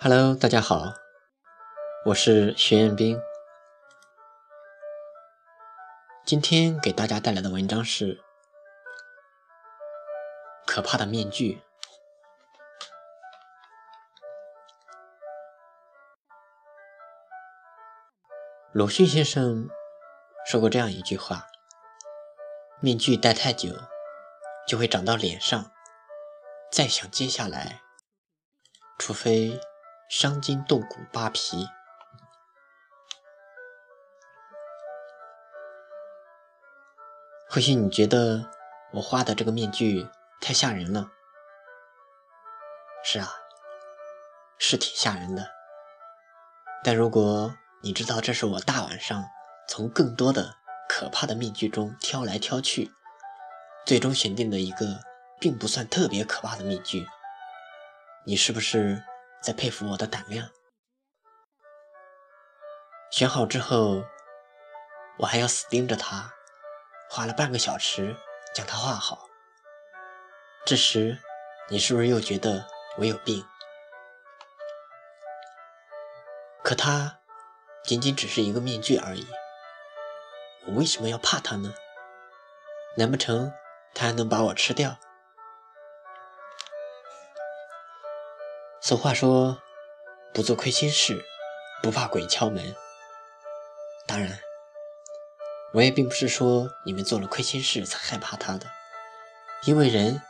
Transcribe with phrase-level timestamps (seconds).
[0.00, 0.94] Hello，大家好，
[2.04, 3.20] 我是徐彦斌。
[6.24, 8.14] 今天给大家带来的文章是
[10.64, 11.54] 《可怕的面具》。
[18.70, 19.68] 鲁迅先生
[20.46, 21.48] 说过这样一句话
[22.78, 23.70] ：“面具戴太久，
[24.68, 25.72] 就会长到脸上，
[26.70, 27.82] 再想揭下来，
[28.96, 29.60] 除非……”
[30.08, 31.68] 伤筋动骨扒皮。
[37.50, 38.50] 或许你觉得
[38.92, 40.08] 我画的这个面具
[40.40, 41.10] 太吓人了。
[43.04, 43.28] 是啊，
[44.58, 45.50] 是挺吓人的。
[46.82, 49.24] 但如果你知道这是我大晚上
[49.68, 50.56] 从更多的
[50.88, 52.90] 可怕的面具中挑来挑去，
[53.84, 55.00] 最终选定的一个
[55.38, 57.06] 并不算特别可怕的面具，
[58.24, 59.04] 你是不是？
[59.42, 60.48] 在佩服我的胆量。
[63.10, 64.04] 选好之后，
[65.18, 66.32] 我还要死盯着它，
[67.08, 68.14] 花了半个小时
[68.54, 69.28] 将它画好。
[70.66, 71.18] 这时，
[71.68, 72.66] 你是不是又觉得
[72.98, 73.44] 我有病？
[76.62, 77.18] 可它
[77.84, 79.26] 仅仅只是一个面具而已，
[80.66, 81.72] 我为什么要怕它呢？
[82.98, 83.50] 难不成
[83.94, 84.98] 它还能把我吃掉？
[88.88, 89.60] 俗话说
[90.32, 91.22] ：“不做亏心事，
[91.82, 92.74] 不怕鬼敲门。”
[94.08, 94.40] 当然，
[95.74, 98.64] 我也并不是说你们做了亏心事才害怕他的，
[99.66, 100.22] 因为人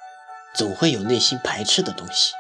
[0.57, 2.33] 总会有内心排斥的东西，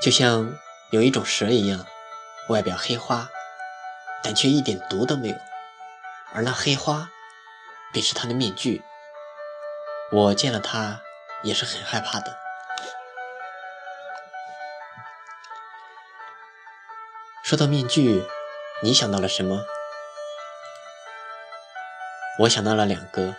[0.00, 0.56] 就像
[0.90, 1.84] 有一种蛇一样，
[2.48, 3.28] 外表黑花，
[4.22, 5.36] 但却一点毒都没有，
[6.32, 7.10] 而那黑花
[7.92, 8.82] 便是他的面具。
[10.10, 11.02] 我见了他
[11.42, 12.45] 也是很害怕的。
[17.46, 18.26] 说到面具，
[18.82, 19.64] 你想到了什么？
[22.40, 23.36] 我想到了两个，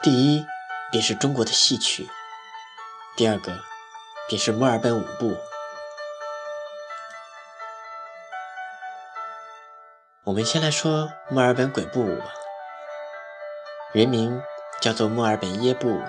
[0.00, 0.46] 第一
[0.92, 2.08] 便是中国的戏曲，
[3.16, 3.58] 第二个
[4.28, 5.36] 便是墨尔本舞步。
[10.22, 12.26] 我们先来说墨尔本鬼步舞吧，
[13.94, 14.40] 原名
[14.80, 16.02] 叫做墨尔本耶步舞，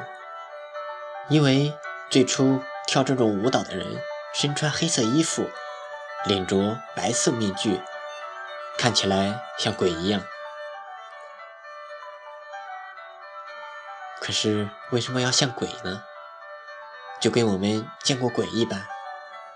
[1.30, 1.74] 因为
[2.12, 4.00] 最初跳这种舞蹈的人
[4.36, 5.50] 身穿黑色衣服。
[6.26, 7.80] 脸着白色面具，
[8.80, 10.22] 看起来像鬼一样。
[14.20, 16.04] 可是为什么要像鬼呢？
[17.22, 18.88] 就跟我们见过鬼一般，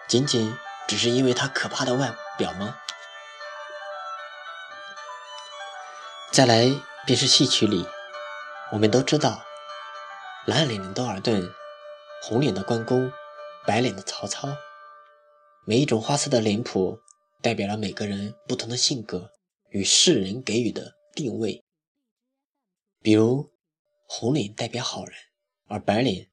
[0.07, 0.55] 仅仅
[0.87, 2.77] 只是因为他可怕的外表吗？
[6.31, 6.71] 再来
[7.07, 7.89] 便是戏曲里，
[8.71, 9.41] 我们都知道，
[10.45, 11.51] 蓝脸的多尔顿，
[12.21, 13.11] 红脸的关公，
[13.65, 14.49] 白脸的曹操。
[15.69, 16.99] 每一种花色的脸谱，
[17.43, 19.31] 代表了每个人不同的性格
[19.69, 21.63] 与世人给予的定位。
[23.03, 23.51] 比如，
[24.07, 25.15] 红脸代表好人，
[25.67, 26.27] 而白脸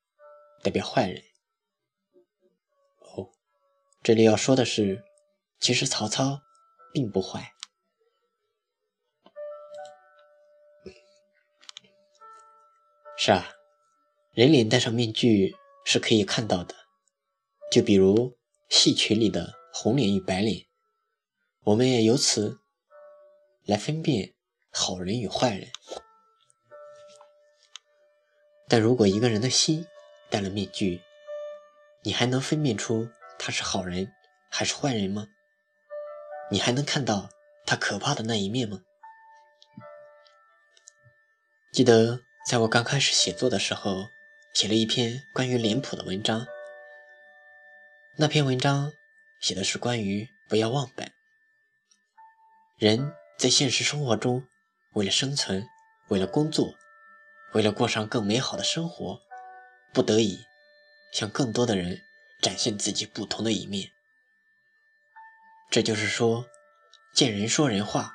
[0.62, 1.22] 代表坏人。
[3.00, 3.30] 哦，
[4.02, 5.04] 这里要说的是，
[5.60, 6.40] 其实曹操
[6.94, 7.52] 并不坏。
[13.18, 13.46] 是啊，
[14.32, 15.54] 人脸戴上面具
[15.84, 16.74] 是可以看到的，
[17.70, 18.35] 就比如。
[18.68, 20.66] 戏曲里的红脸与白脸，
[21.64, 22.58] 我们也由此
[23.64, 24.34] 来分辨
[24.70, 25.68] 好人与坏人。
[28.68, 29.86] 但如果一个人的心
[30.28, 31.00] 戴了面具，
[32.02, 34.12] 你还能分辨出他是好人
[34.50, 35.28] 还是坏人吗？
[36.50, 37.28] 你还能看到
[37.64, 38.80] 他可怕的那一面吗？
[41.72, 44.06] 记得在我刚开始写作的时候，
[44.54, 46.46] 写了一篇关于脸谱的文章。
[48.18, 48.94] 那篇文章
[49.42, 51.12] 写的是关于不要忘本。
[52.78, 54.42] 人在现实生活中，
[54.94, 55.68] 为了生存，
[56.08, 56.74] 为了工作，
[57.52, 59.20] 为了过上更美好的生活，
[59.92, 60.38] 不得已
[61.12, 62.00] 向更多的人
[62.40, 63.90] 展现自己不同的一面。
[65.70, 66.46] 这就是说，
[67.14, 68.14] 见人说人话，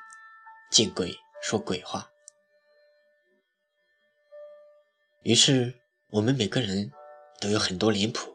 [0.68, 2.10] 见鬼说鬼话。
[5.22, 5.74] 于是，
[6.08, 6.90] 我们每个人
[7.40, 8.32] 都有很多脸谱。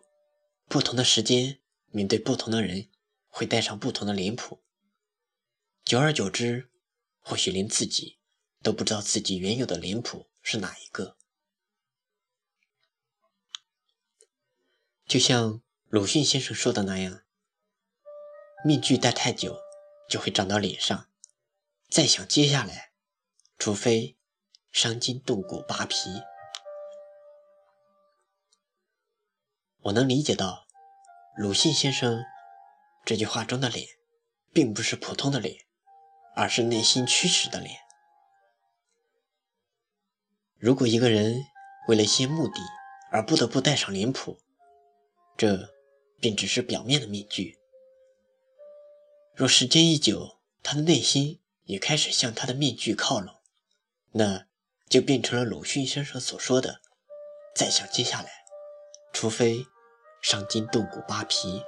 [0.69, 1.59] 不同的时间，
[1.91, 2.89] 面对不同的人，
[3.27, 4.63] 会带上不同的脸谱。
[5.83, 6.69] 久而久之，
[7.21, 8.19] 或许连自己
[8.61, 11.17] 都不知道自己原有的脸谱是哪一个。
[15.05, 17.23] 就像鲁迅先生说的那样
[18.65, 19.57] ：“面具戴太久，
[20.09, 21.09] 就会长到脸上，
[21.89, 22.91] 再想揭下来，
[23.57, 24.17] 除非
[24.73, 25.95] 伤筋动骨扒皮。”
[29.83, 30.66] 我能理解到
[31.37, 32.25] 鲁迅先生
[33.05, 33.85] 这句话中的脸，
[34.51, 35.55] 并不是普通的脸，
[36.35, 37.77] 而是内心驱使的脸。
[40.57, 41.45] 如果一个人
[41.89, 42.59] 为了一些目的
[43.11, 44.39] 而不得不戴上脸谱，
[45.37, 45.75] 这
[46.19, 47.59] 便只是表面的面具。
[49.35, 53.35] 若时间一久，他的内心也开始向他的面具靠拢，
[54.13, 54.47] 那
[54.89, 56.81] 就变成了鲁迅先生所说的
[57.55, 58.31] ：“再想接下来，
[59.13, 59.67] 除非
[60.21, 61.63] 伤筋动骨扒皮。”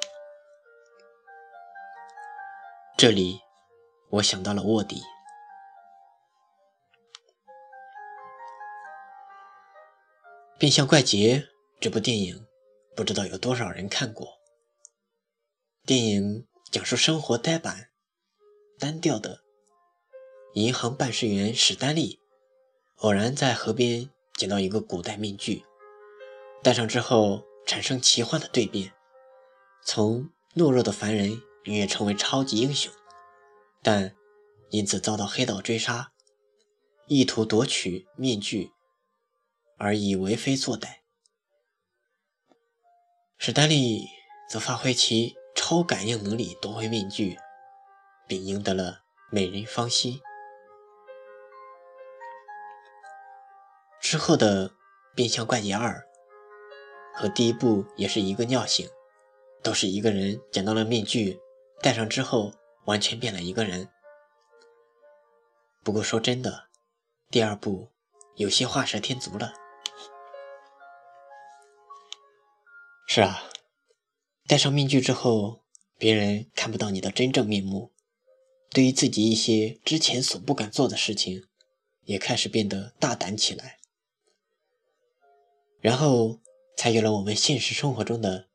[2.97, 3.39] 这里，
[4.09, 4.97] 我想到了卧底。
[10.59, 11.37] 《变相怪杰》
[11.79, 12.45] 这部电影，
[12.93, 14.27] 不知道有多少人看过。
[15.85, 17.89] 电影讲述生活呆板、
[18.77, 19.39] 单调的
[20.55, 22.19] 银行办事员史丹利，
[22.97, 25.63] 偶然在河边捡到一个古代面具，
[26.61, 28.92] 戴上之后产生奇幻的蜕变，
[29.83, 32.92] 从懦弱的凡人一跃成为超级英雄，
[33.83, 34.16] 但
[34.71, 36.12] 因此遭到黑道追杀，
[37.06, 38.71] 意图夺取面具。
[39.77, 40.95] 而以为非作歹，
[43.38, 44.07] 史丹利
[44.50, 47.38] 则发挥其超感应能力夺回面具，
[48.27, 49.01] 并赢得了
[49.31, 50.19] 美人芳心。
[54.01, 54.69] 之后的
[55.13, 55.92] 《变相怪杰二》
[57.19, 58.89] 和第一部也是一个尿性，
[59.62, 61.38] 都是一个人捡到了面具，
[61.81, 62.54] 戴上之后
[62.86, 63.89] 完全变了一个人。
[65.83, 66.69] 不过说真的，
[67.30, 67.89] 第二部
[68.36, 69.51] 有些画蛇添足了。
[73.06, 73.44] 是啊，
[74.48, 75.66] 戴上面具之后，
[75.98, 77.92] 别人看不到你的真正面目。
[78.69, 81.44] 对于自己一些之前所不敢做的事情，
[82.06, 83.80] 也开始变得大胆起来。
[85.81, 86.39] 然后
[86.79, 88.47] 才有了我们现实生活中的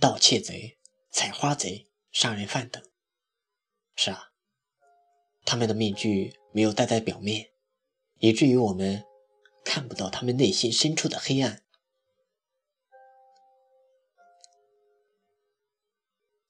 [0.00, 0.78] 盗窃贼、
[1.10, 2.82] 采花贼、杀人犯等。
[3.94, 4.32] 是啊，
[5.44, 7.50] 他们的面具没有戴在表面，
[8.18, 9.04] 以至于我们
[9.64, 11.62] 看不到他们内心深处的黑暗。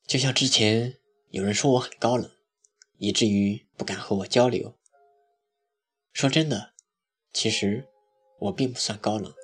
[0.07, 0.97] 就像之前
[1.29, 2.31] 有人说我很高冷，
[2.97, 4.79] 以至于不敢和我交流。
[6.15, 6.73] 说真的，
[7.35, 7.87] 其实
[8.39, 9.36] 我并不算高冷。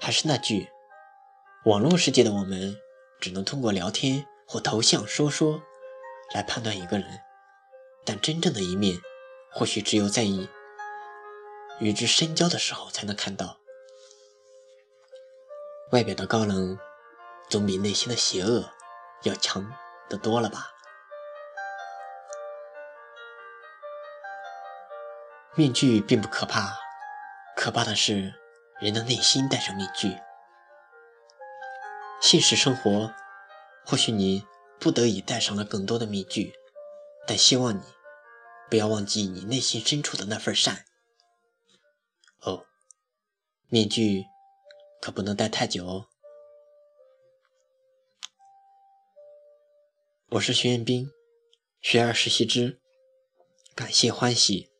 [0.00, 0.68] 还是那句，
[1.64, 2.76] 网络世界的我们
[3.20, 5.62] 只能通过聊天或头像说说
[6.34, 7.20] 来判断一个人，
[8.04, 8.98] 但真正的一面，
[9.52, 10.24] 或许只有在
[11.80, 13.58] 与之深交的时候才能看到。
[15.92, 16.78] 外表的高冷，
[17.48, 18.70] 总比内心的邪恶。
[19.24, 19.74] 要强
[20.08, 20.70] 的多了吧？
[25.56, 26.76] 面具并不可怕，
[27.56, 28.37] 可怕的是
[28.80, 30.16] 人的内心戴上面具。
[32.20, 33.12] 现实生活，
[33.84, 34.44] 或许你
[34.78, 36.52] 不得已戴上了更多的面具，
[37.26, 37.82] 但希望你
[38.68, 40.84] 不要忘记你内心深处的那份善。
[42.40, 42.66] 哦，
[43.68, 44.24] 面具
[45.00, 46.06] 可不能戴太久哦。
[50.30, 51.10] 我是徐彦斌，
[51.80, 52.80] 学而时习之，
[53.74, 54.70] 感谢欢喜。